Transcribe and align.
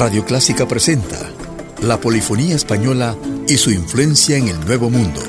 Radio 0.00 0.24
Clásica 0.24 0.66
presenta 0.66 1.30
la 1.82 2.00
polifonía 2.00 2.56
española 2.56 3.14
y 3.46 3.58
su 3.58 3.70
influencia 3.70 4.38
en 4.38 4.48
el 4.48 4.58
Nuevo 4.60 4.88
Mundo. 4.88 5.20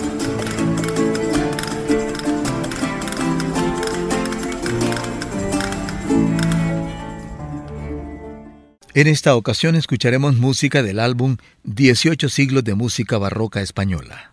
En 8.94 9.08
esta 9.08 9.36
ocasión 9.36 9.76
escucharemos 9.76 10.38
música 10.38 10.82
del 10.82 11.00
álbum 11.00 11.36
18 11.66 12.30
siglos 12.30 12.64
de 12.64 12.74
música 12.74 13.18
barroca 13.18 13.60
española. 13.60 14.32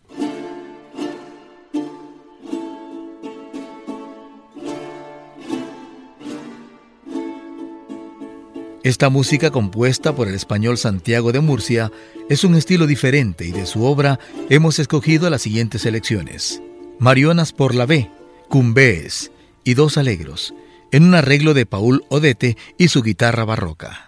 Esta 8.89 9.11
música 9.11 9.51
compuesta 9.51 10.17
por 10.17 10.29
el 10.29 10.35
español 10.35 10.79
Santiago 10.79 11.31
de 11.31 11.41
Murcia 11.41 11.93
es 12.31 12.43
un 12.43 12.55
estilo 12.55 12.87
diferente 12.87 13.45
y 13.45 13.53
de 13.53 13.67
su 13.67 13.85
obra 13.85 14.19
hemos 14.49 14.79
escogido 14.79 15.29
las 15.29 15.43
siguientes 15.43 15.83
selecciones. 15.83 16.63
Marionas 16.99 17.53
por 17.53 17.75
la 17.75 17.85
B, 17.85 18.11
Cumbés 18.49 19.31
y 19.63 19.75
Dos 19.75 19.99
Alegros, 19.99 20.55
en 20.91 21.05
un 21.05 21.15
arreglo 21.15 21.53
de 21.53 21.67
Paul 21.67 22.03
Odete 22.09 22.57
y 22.79 22.89
su 22.89 23.03
guitarra 23.03 23.45
barroca. 23.45 24.08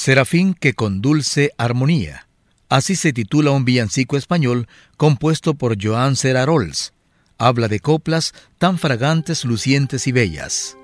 Serafín 0.00 0.54
que 0.54 0.72
con 0.72 1.02
dulce 1.02 1.52
armonía. 1.58 2.26
Así 2.70 2.96
se 2.96 3.12
titula 3.12 3.50
un 3.50 3.66
villancico 3.66 4.16
español 4.16 4.66
compuesto 4.96 5.52
por 5.52 5.76
Joan 5.78 6.16
Serarols. 6.16 6.94
Habla 7.36 7.68
de 7.68 7.80
coplas 7.80 8.32
tan 8.56 8.78
fragantes, 8.78 9.44
lucientes 9.44 10.06
y 10.06 10.12
bellas. 10.12 10.78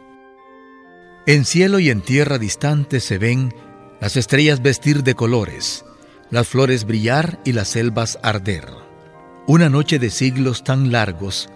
En 1.26 1.46
cielo 1.46 1.78
y 1.78 1.88
en 1.88 2.02
tierra 2.02 2.36
distante 2.36 3.00
se 3.00 3.16
ven 3.16 3.54
las 4.02 4.18
estrellas 4.18 4.60
vestir 4.60 5.02
de 5.02 5.14
colores, 5.14 5.86
las 6.30 6.46
flores 6.46 6.84
brillar 6.84 7.40
y 7.42 7.52
las 7.52 7.68
selvas 7.68 8.18
arder. 8.22 8.66
Una 9.46 9.70
noche 9.70 9.98
de 9.98 10.10
siglos 10.10 10.62
tan 10.62 10.92
largos, 10.92 11.48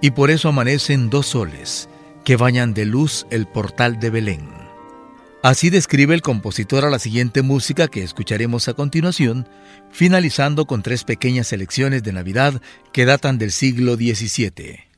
y 0.00 0.12
por 0.12 0.30
eso 0.30 0.50
amanecen 0.50 1.10
dos 1.10 1.26
soles, 1.26 1.88
que 2.24 2.36
bañan 2.36 2.72
de 2.72 2.84
luz 2.84 3.26
el 3.30 3.48
portal 3.48 3.98
de 3.98 4.10
Belén. 4.10 4.59
Así 5.42 5.70
describe 5.70 6.14
el 6.14 6.20
compositor 6.20 6.84
a 6.84 6.90
la 6.90 6.98
siguiente 6.98 7.40
música 7.40 7.88
que 7.88 8.02
escucharemos 8.02 8.68
a 8.68 8.74
continuación, 8.74 9.48
finalizando 9.90 10.66
con 10.66 10.82
tres 10.82 11.04
pequeñas 11.04 11.46
selecciones 11.46 12.02
de 12.02 12.12
Navidad 12.12 12.60
que 12.92 13.06
datan 13.06 13.38
del 13.38 13.50
siglo 13.50 13.94
XVII. 13.94 14.89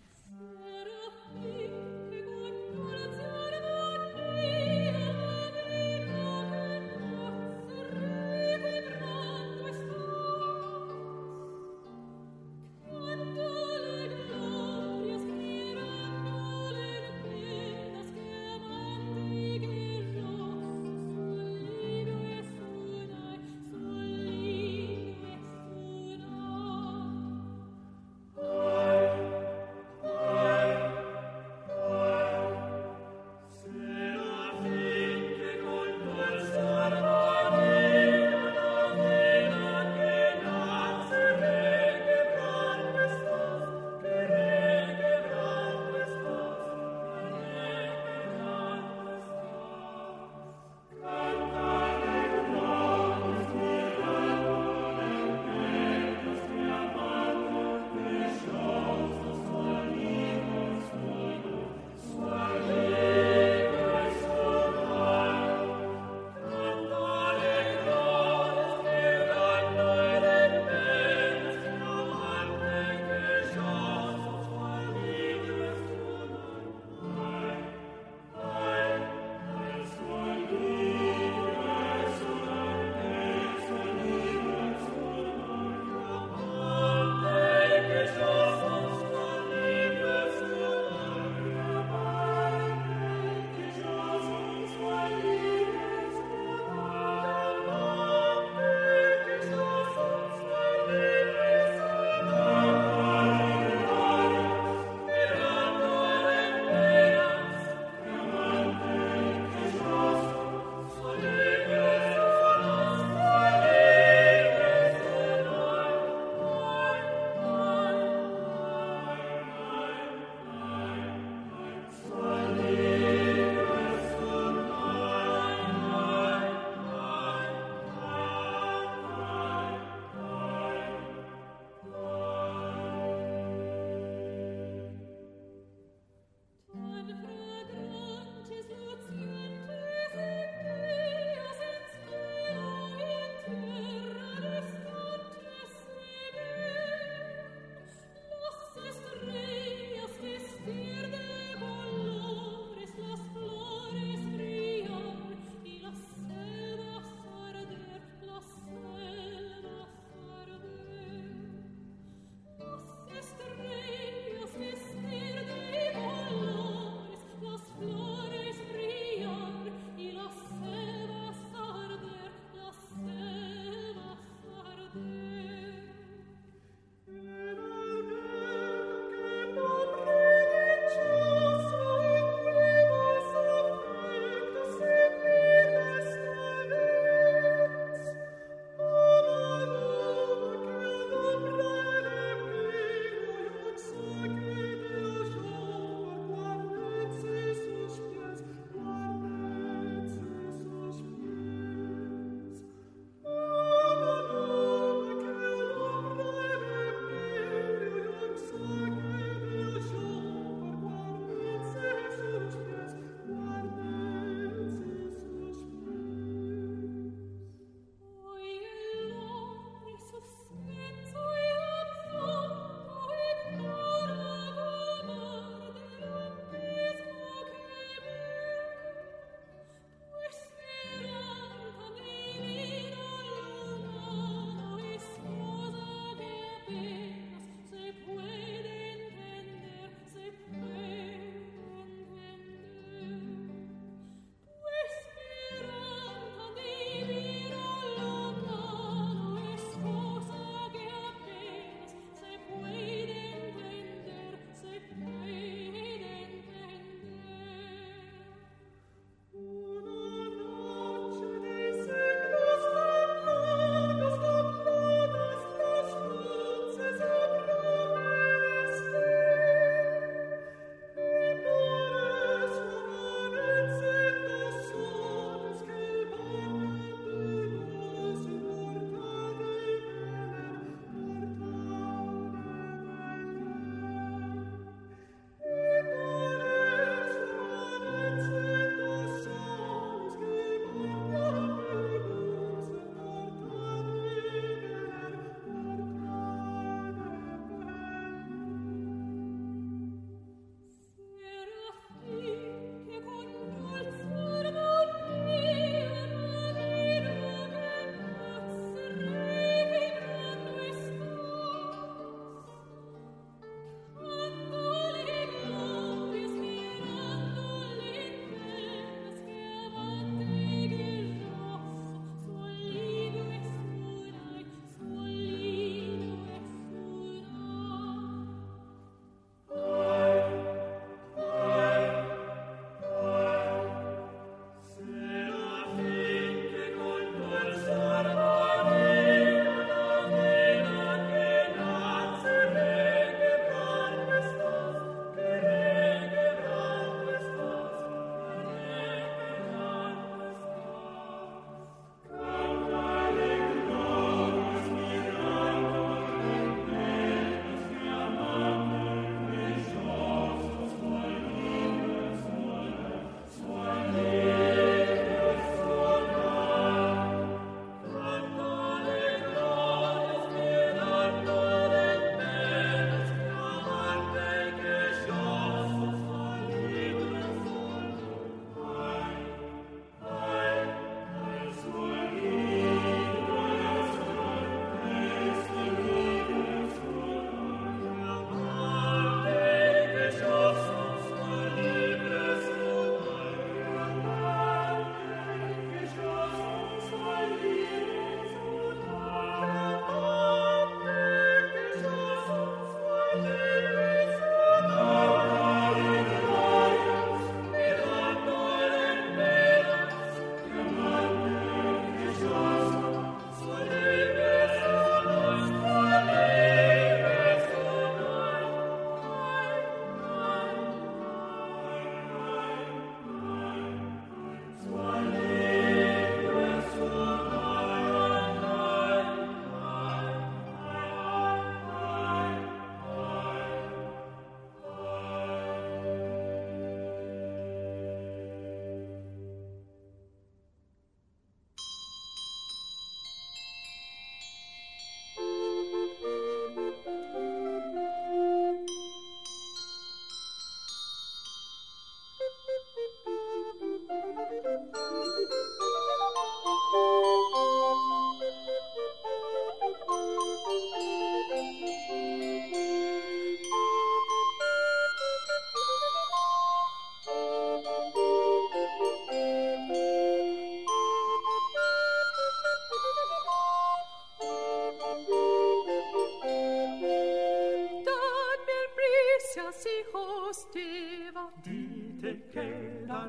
Dite 481.45 482.13
que 482.33 482.85
la 482.87 483.03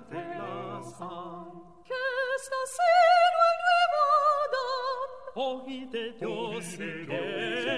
san, 0.98 1.46
que 1.84 2.02
está 2.38 2.60
cero 2.78 3.40
el 3.52 3.58
nuevo 3.66 4.00
Adán. 4.44 5.10
Oíde 5.36 6.06
Dios 6.20 6.66
que 6.78 6.92
Oíde 7.10 7.78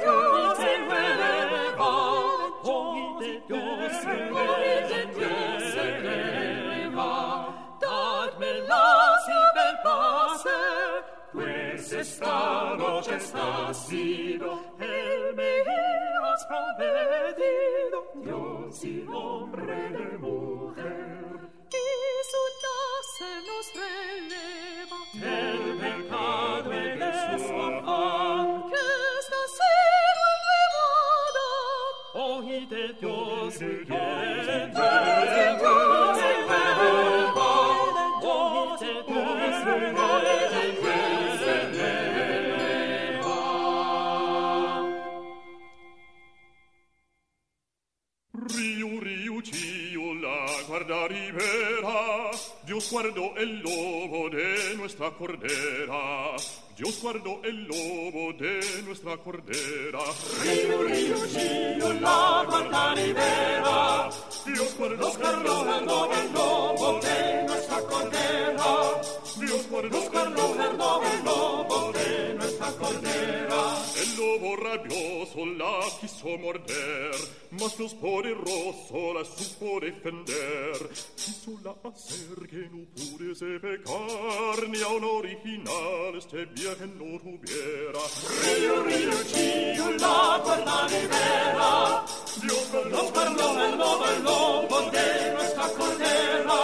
Dios 0.00 0.58
el 0.58 0.82
nuevo 0.88 1.90
Oíde 2.64 3.32
Dios 3.46 3.92
que 4.04 4.18
Oíde 4.32 5.00
Dios 5.16 5.64
el 5.76 5.94
nuevo 6.02 7.08
Dadme 7.80 8.52
la 8.68 8.86
ciber 9.24 9.76
pase, 9.84 10.58
pues 11.32 11.92
esta 11.92 12.74
noche 12.76 13.14
está 13.16 13.72
sido, 13.72 14.50
Él 14.50 14.60
me 14.60 14.67
has 16.48 16.76
prometido, 16.76 17.98
Dios 18.14 18.84
y 18.84 19.06
hombre 19.08 19.90
de 19.90 20.18
mujer. 20.18 21.50
Y 21.70 21.86
su 22.30 22.42
nace 22.64 23.30
nos 23.48 23.66
releva, 23.74 24.98
El 25.14 25.60
pecado 25.78 26.72
en 26.72 27.00
su 27.38 27.54
afán, 27.54 28.70
que 28.70 28.82
está 29.20 29.40
cero 29.58 30.22
el 30.32 30.40
nuevo 30.48 30.82
Adán. 31.28 32.38
Oíde 32.38 32.82
Dios 33.00 33.58
que 33.58 34.27
guarda 50.78 51.08
ribera, 51.08 52.30
Dios 52.64 52.90
guardó 52.90 53.36
el 53.36 53.60
lobo 53.60 54.30
de 54.30 54.76
nuestra 54.76 55.10
cordera, 55.10 56.36
Dios 56.76 57.00
guardó 57.02 57.40
el 57.42 57.64
lobo 57.64 58.32
de 58.34 58.60
nuestra 58.84 59.16
cordera. 59.16 59.98
Rio, 60.42 60.82
rio, 60.84 61.16
chio, 61.26 61.92
la 61.94 62.44
guarda 62.48 62.94
ribera, 62.94 64.10
Dios 64.46 64.76
guardó 64.78 65.08
el 65.08 65.42
lobo, 65.42 66.12
el 66.12 66.32
lobo 66.32 67.00
de 67.00 67.44
nuestra 67.48 67.80
cordera, 67.80 69.00
Dios 69.40 69.68
guardó 69.68 69.98
el 69.98 70.34
lobo, 70.34 71.02
el 71.02 71.24
lobo 71.24 71.92
de 71.92 72.34
nuestra 72.34 72.72
cordera. 72.72 73.47
Lobo 74.28 74.56
rabioso 74.56 75.46
la 75.56 75.80
quiso 76.00 76.36
morder, 76.36 77.16
mas 77.52 77.78
Dios 77.78 77.94
poderoso 77.94 79.14
la 79.14 79.24
supo 79.24 79.80
defender. 79.80 80.76
Quiso 81.16 81.52
la 81.64 81.74
hacer 81.88 82.46
que 82.46 82.68
no 82.68 82.84
pudiese 82.94 83.58
pecar, 83.58 84.68
ni 84.68 84.82
aun 84.82 85.04
original 85.04 86.12
este 86.14 86.44
viaje 86.44 86.86
no 86.98 87.18
tuviera. 87.24 88.02
Río, 88.42 88.82
río, 88.84 89.16
chío, 89.32 89.92
la 89.92 90.40
guarda 90.44 90.88
libera. 90.88 92.04
Dios 92.42 92.68
nos 92.90 93.12
guardó 93.12 93.64
el 93.64 93.78
lobo, 93.78 94.06
el 94.08 94.22
lobo 94.24 94.90
de 94.90 95.32
nuestra 95.32 95.68
cordera. 95.70 96.60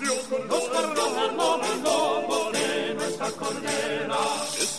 Dios 0.00 0.30
nos 0.48 0.68
guardó 0.70 1.24
el 1.24 1.36
lobo, 1.36 1.60
el 1.62 1.82
lobo. 1.82 2.45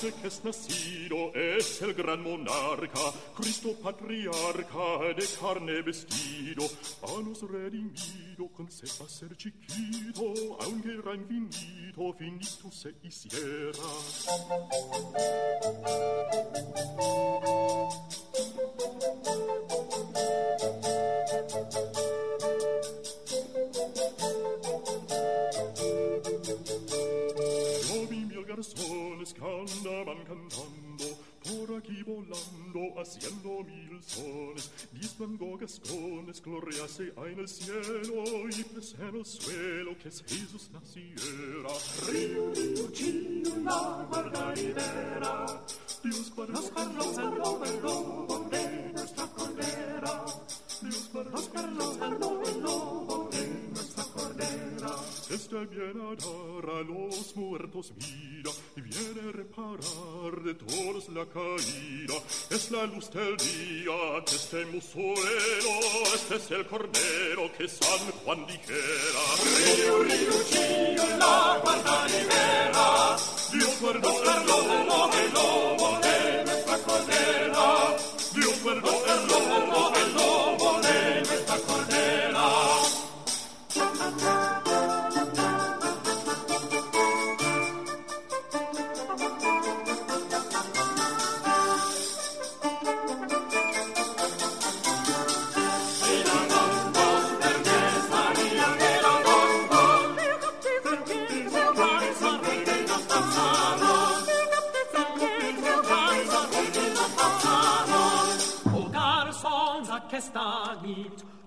Es 0.04 0.44
nacido 0.44 1.34
es 1.34 1.82
el 1.82 1.96
gran 1.96 2.22
monarca, 2.22 3.00
Cristo 3.36 3.74
patriarca 3.82 5.00
de 5.16 5.26
carne 5.40 5.82
vestido, 5.82 6.66
a 7.02 7.20
nos 7.24 7.42
redimido 7.42 8.48
con 8.56 8.70
sepa 8.70 9.10
ser 9.10 9.36
chiquito, 9.36 10.56
aunque 10.62 10.94
era 11.00 11.16
infinito, 11.16 12.14
finito 12.14 12.72
se 12.72 12.94
hiciera. 13.02 13.74
Yo 28.48 28.56
vi 28.56 28.64
mil 28.64 28.64
garzones 28.64 29.34
que 29.34 29.42
andaban 29.42 30.24
cantando, 30.24 31.06
por 31.44 31.78
aquí 31.78 32.04
volando, 32.04 33.00
haciendo 33.00 33.64
mil 33.64 34.02
sones, 34.04 34.72
disfrutando 34.94 35.58
gascones, 35.58 36.42
gloriase 36.42 37.14
en 37.18 37.40
el 37.40 37.48
cielo 37.48 38.50
y 38.50 38.64
pues 38.64 38.96
en 39.00 39.16
el 39.16 39.26
suelo 39.26 39.98
que 39.98 40.10
es 40.10 40.24
Jesús 40.24 40.70
naciera. 40.72 41.70
Río, 42.10 42.54
río, 42.54 42.92
chino, 42.92 43.50
la 43.64 44.06
guarda 44.10 44.56
libera, 44.56 45.66
Dios 46.04 46.32
guarda 46.34 46.54
los 46.54 47.18
el 47.18 47.38
lobo, 47.38 47.66
el 47.66 47.82
lobo 47.82 48.50
de 48.50 48.92
nuestra 48.94 49.28
cordera. 49.28 50.26
Dios 50.82 51.10
guarda 51.12 51.32
los 51.32 51.54
el 51.54 51.74
lobo, 51.78 52.44
el 52.48 52.62
lobo 52.62 53.30
de 53.32 53.70
nuestra 53.74 53.97
Este 55.30 55.58
viene 55.66 56.04
a 56.04 56.16
dar 56.16 56.70
a 56.70 56.84
los 56.84 57.36
muertos 57.36 57.92
vida 57.98 58.50
y 58.78 58.82
viene 58.82 59.30
a 59.30 59.32
reparar 59.34 60.42
de 60.42 60.54
todos 60.54 61.10
la 61.10 61.26
caída. 61.26 62.14
Es 62.50 62.72
la 62.72 62.86
luz 62.86 63.12
del 63.12 63.36
día 63.36 64.24
que 64.26 64.36
estemos 64.36 64.86
suelo, 64.86 65.74
este 66.16 66.36
es 66.38 66.52
el 66.52 66.66
cordero 66.68 67.52
que 67.58 67.68
San 67.68 68.12
Juan 68.24 68.48
dijera. 68.48 69.24
Río, 69.44 70.04
río, 70.04 70.32
chío, 70.50 71.18
la 71.18 71.60
guarda 71.62 72.08
libera, 72.08 73.18
Dios 73.52 73.82
guardó 73.82 74.10
el 74.10 74.48
lobo, 74.48 75.12
el 75.12 75.34
lobo, 75.34 76.00
de 76.00 76.44
nuestra 76.46 76.78
cordera. 76.80 77.98
Dios 78.34 78.64
guardó 78.64 78.92
el 79.06 79.28
lobo, 79.28 79.37
Che 109.98 110.16
Kesta 110.16 110.78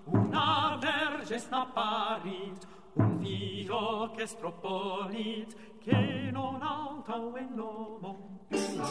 una 0.07 0.77
verges 0.81 1.47
n'apparit, 1.51 2.67
un 2.95 3.19
figlio 3.21 4.11
che 4.17 4.27
stropolit, 4.27 5.79
che 5.79 6.31
non 6.33 6.61
auta 6.61 7.15
un 7.15 7.49
nome? 7.55 8.17
Illa 8.49 8.91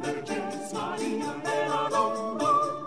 verges 0.00 0.72
Maria, 0.72 1.34
illa 1.42 1.88
non 1.88 2.36
bon 2.36 2.84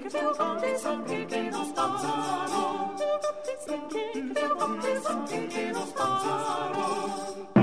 che 0.00 0.08
feu 0.08 0.34
contes 0.34 0.82
che 1.28 1.50
non 1.50 1.64
stanzaro 1.66 2.94
Perché 3.66 4.10
che 4.12 4.32
feu 4.34 4.56
contes 4.56 5.02
che 5.48 5.70
non 5.70 5.86
stanzaro 5.86 7.59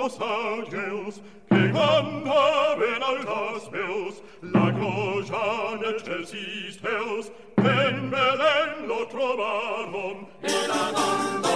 los 0.00 0.18
ángeles 0.18 1.20
que 1.50 1.72
cantaven 1.72 3.02
altas 3.02 3.70
veus 3.70 4.22
la 4.40 4.70
gloria 4.70 5.74
en 5.74 5.94
excelsis 5.94 6.80
teus 6.80 7.30
en 7.58 8.10
Belén 8.10 8.88
lo 8.88 9.06
trovaron. 9.08 10.26
Era 10.42 10.92
don 10.92 11.49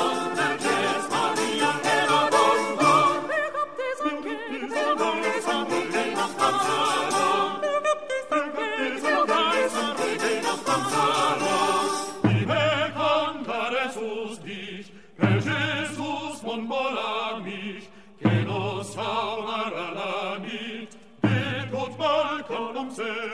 con 22.97 23.34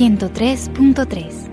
103.3. 0.00 1.50